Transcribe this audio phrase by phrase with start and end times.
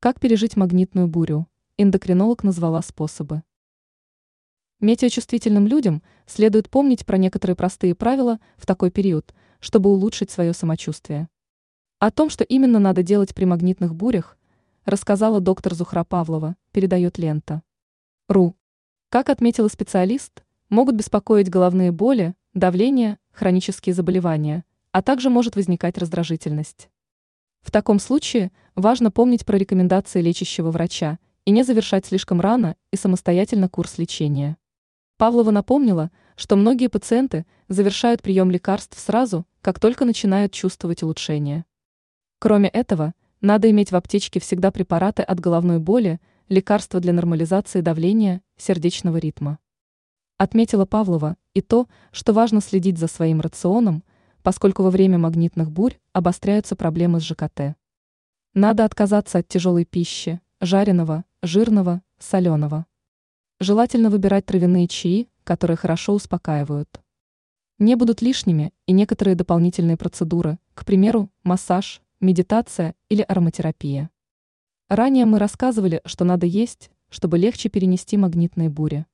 [0.00, 1.48] Как пережить магнитную бурю?
[1.76, 3.42] Эндокринолог назвала способы.
[4.78, 11.28] Метеочувствительным людям следует помнить про некоторые простые правила в такой период, чтобы улучшить свое самочувствие.
[11.98, 14.38] О том, что именно надо делать при магнитных бурях,
[14.84, 17.64] рассказала доктор Зухра Павлова, передает лента.
[18.28, 18.54] РУ.
[19.08, 26.88] Как отметила специалист, могут беспокоить головные боли, давление, хронические заболевания, а также может возникать раздражительность.
[27.62, 32.96] В таком случае важно помнить про рекомендации лечащего врача и не завершать слишком рано и
[32.96, 34.56] самостоятельно курс лечения.
[35.16, 41.64] Павлова напомнила, что многие пациенты завершают прием лекарств сразу, как только начинают чувствовать улучшение.
[42.38, 48.42] Кроме этого, надо иметь в аптечке всегда препараты от головной боли, лекарства для нормализации давления,
[48.56, 49.58] сердечного ритма.
[50.36, 54.04] Отметила Павлова и то, что важно следить за своим рационом,
[54.48, 57.76] поскольку во время магнитных бурь обостряются проблемы с ЖКТ.
[58.54, 62.86] Надо отказаться от тяжелой пищи, жареного, жирного, соленого.
[63.60, 66.88] Желательно выбирать травяные чаи, которые хорошо успокаивают.
[67.78, 74.08] Не будут лишними и некоторые дополнительные процедуры, к примеру, массаж, медитация или ароматерапия.
[74.88, 79.04] Ранее мы рассказывали, что надо есть, чтобы легче перенести магнитные бури.